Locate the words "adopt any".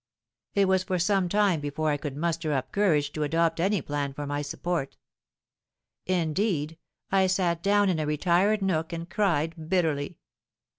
3.21-3.83